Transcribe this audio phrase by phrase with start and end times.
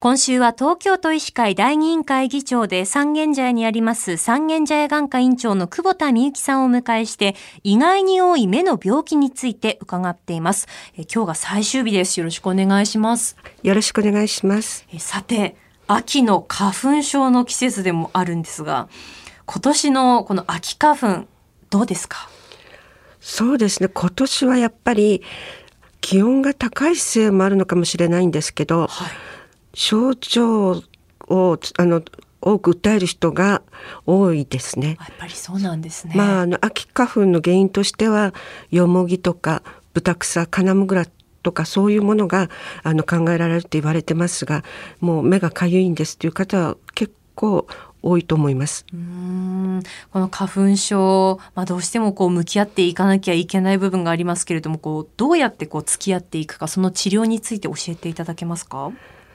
[0.00, 10.68] 今週は東京都医師会第二委員会議長で三軒茶屋にあります三軒茶屋眼科院長の久保田美幸さんをお迎えして意外に多い目の病気について伺っています。
[10.96, 12.20] え今日が最終日です。
[12.20, 13.36] よろしくお願いします。
[13.64, 14.86] よろしくお願いします。
[14.94, 15.56] えさて
[15.88, 18.88] 秋の花粉症の季節でもあるんですが
[19.46, 21.26] 今年のこの秋花粉
[21.70, 22.30] どうですか？
[23.18, 23.88] そうですね。
[23.88, 25.24] 今年はやっぱり
[26.00, 28.88] 気温が高いせいもあるのかもしれないんですけど、はい
[29.78, 30.82] 症状
[31.28, 32.02] をあの
[32.40, 33.62] 多く訴える人が
[34.06, 34.96] 多いですね。
[34.98, 36.14] やっぱりそうなんですね。
[36.16, 38.34] まああの秋花粉の原因としては
[38.72, 39.62] よもぎとか
[39.94, 41.06] ブタクサカナムグラ
[41.44, 42.50] とかそういうものが
[42.82, 44.64] あの考えられると言われてますが、
[44.98, 47.68] もう目がかゆいんですという方は結構
[48.02, 48.84] 多いと思います。
[48.92, 49.82] うん
[50.12, 58.90] この花粉症、まあ、どうしてもこう向き合っていかなきゃいけない部分がありますけれども、こうどうやってこう付き合っていくか、その治療について教えていただけますか？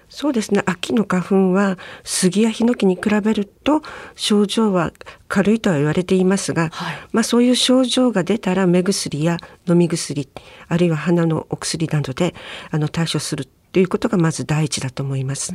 [0.09, 0.62] そうですね。
[0.66, 3.81] 秋の花粉は杉やヒノキに比べると
[4.16, 4.91] 症状は
[5.27, 10.30] 軽いとは言われていますが、はい、まあ、そういう症状が出たら目薬や飲み薬
[10.67, 12.36] あるいは鼻のお薬などで
[12.72, 15.53] あの対処するということがまず第一だと思います。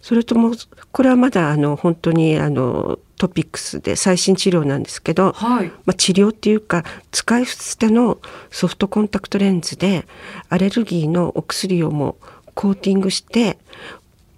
[0.00, 0.52] それとも
[0.90, 8.18] これはまだあの本当にあのトピックスで最新治療なんですけど、はい、まあ、治療っていうか使い捨ての
[8.50, 10.06] ソフトコンタクトレンズで
[10.48, 12.16] アレルギーのお薬をも
[12.54, 13.58] コーティングして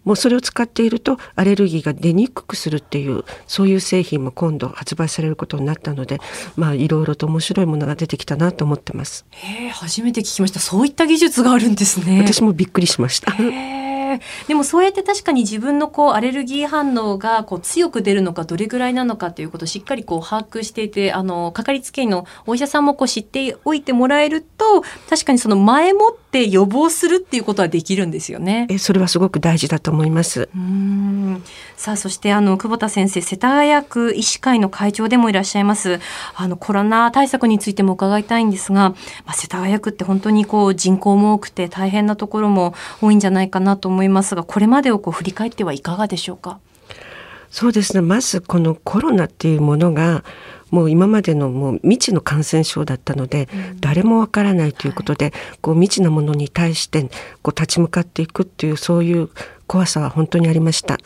[0.04, 6.18] もうそれを使っているとアレルギーが出にくくするっていうそういう製品も今度発売されることになったので
[6.56, 9.24] まあいろいろと面白いものが出てきたなと思ってます。
[9.30, 12.22] へ初めて聞きましたそういった技術があるんですね。
[12.22, 13.32] 私もびっくりしました。
[14.48, 28.66] でもそうやって確かに自分のこうアレルギー反応がこう強く出るのかどれぐらいなのかということをしっかりこう把握していてあのかかりつけ医のお医者さんもこう知っておいてもらえると確かにその前もって予防するっていうことはできるんですよね。
[28.70, 30.48] えそれはすごく大事だと思います。
[30.54, 31.23] うん
[31.76, 36.00] さあそしてあの久保田先生世田谷区医師会の会長でもいらっしゃいます
[36.34, 38.96] あのコロナ対策についても伺いたいんですが、ま
[39.26, 46.58] あ、世田谷区って本当にこう人口も多くて大変なところも多いんじゃないかなと思いますがこれまでをこう振り返ってはいかがでしょうか？
[47.50, 48.00] そうですね。
[48.00, 50.24] まずこのコロナっていうものが
[50.72, 57.08] もう今までのもう未知の感染症だったので、うん、誰もわからないということで、はい、こう未知なものに対して
[57.42, 59.30] こう立ち向かっていくっていうそういう
[59.66, 60.98] 怖さは本当にありました。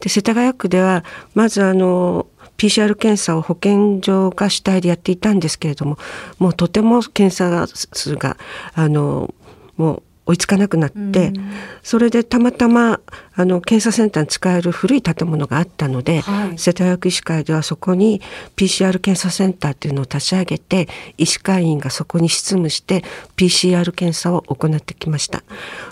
[0.00, 2.26] で世田谷区ではまずあの
[2.58, 5.98] PCR 検査を保健所が主体でやっていたんですけれども
[6.38, 8.36] もうとても検査数が
[8.74, 9.34] あの
[9.76, 11.50] もう追いつかなくなって、うん、
[11.82, 13.00] それでたまたま
[13.34, 18.20] あの検査センターに使える古い建物があったので、はい、世田谷区医師会ではそこに
[18.56, 20.88] PCR 検査センターっていうのを立ち上げて
[21.18, 23.02] 医師会員がそこに執務して
[23.36, 25.42] PCR 検査を行ってきました。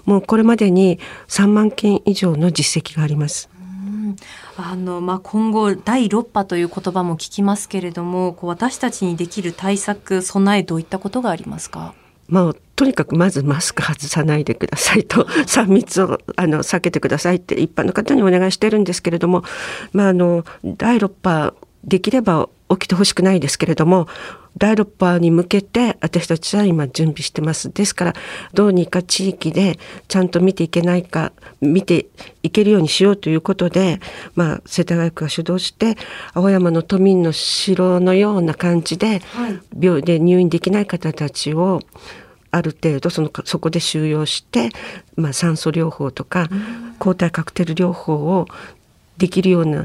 [0.05, 3.49] もうこれまでに3万件以上の実績があります。
[4.57, 11.95] あのまあ、今後第6波という言葉も聞きますけれどもこう私たちにできる対策備えどういったことがありますか？
[12.29, 19.45] まあ、とにかくまずマスク外さないでくださいと 3密をあの避けてくださいって一般の方にお願いしてるんですけれども、
[19.93, 21.53] まあ、あの第6波
[21.85, 24.09] できれば起きてほしくないですけれども
[24.57, 27.71] 第6波に向けて私たちは今準備してます。
[27.71, 28.15] ですから
[28.55, 32.07] どうにか地域でちゃんと見ていけないか見て
[32.43, 34.01] いけるようにしようということで、
[34.35, 35.99] まあ、世田谷区が主導して
[36.33, 41.83] 青山の都民の城のような感じで、はい、病で入院できない方たちを
[42.51, 44.71] ある程度そのそこで収容して、
[45.17, 46.49] まあ、酸素療法とか
[46.99, 48.47] 抗体カクテル療法を
[49.19, 49.85] できるような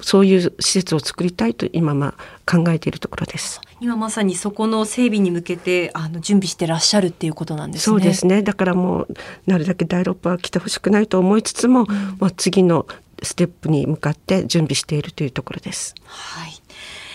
[0.00, 3.60] そういう施設を作りたいと今まあ考えているところです。
[3.80, 7.92] 今まさにそこの整備に向けてあの準備してらっしゃるっていうことなんですね。
[7.92, 8.42] そうですね。
[8.42, 9.08] だからもう
[9.46, 12.86] なるだけ第6波は来てほしくないと思いつつも、うん、まあ次の
[13.22, 15.94] ステップに向かって準備しているというところです。
[16.06, 16.52] はい。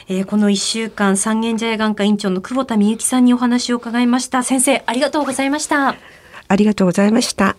[0.09, 4.41] えー、この1週間三軒茶屋眼科院長の久保田美幸さんにお話を伺いました。
[4.43, 5.95] 先生ありがとうございました。
[6.47, 7.57] ありがとうございました。